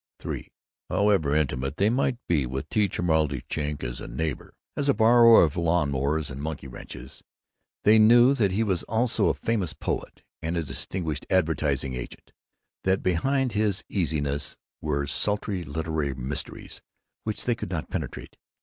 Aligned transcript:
III 0.25 0.51
However 0.89 1.35
intimate 1.35 1.77
they 1.77 1.91
might 1.91 2.17
be 2.27 2.47
with 2.47 2.67
T. 2.69 2.87
Cholmondeley 2.89 3.43
Frink 3.47 3.83
as 3.83 4.01
a 4.01 4.07
neighbor, 4.07 4.55
as 4.75 4.89
a 4.89 4.95
borrower 4.95 5.43
of 5.43 5.55
lawn 5.55 5.91
mowers 5.91 6.31
and 6.31 6.41
monkey 6.41 6.67
wrenches, 6.67 7.21
they 7.83 7.99
knew 7.99 8.33
that 8.33 8.51
he 8.51 8.63
was 8.63 8.81
also 8.89 9.27
a 9.29 9.35
Famous 9.35 9.73
Poet 9.73 10.23
and 10.41 10.57
a 10.57 10.63
distinguished 10.63 11.27
advertising 11.29 11.93
agent; 11.93 12.31
that 12.83 13.03
behind 13.03 13.53
his 13.53 13.83
easiness 13.89 14.57
were 14.81 15.05
sultry 15.05 15.63
literary 15.63 16.15
mysteries 16.15 16.81
which 17.23 17.43
they 17.45 17.53
could 17.53 17.69
not 17.69 17.91
penetrate. 17.91 18.37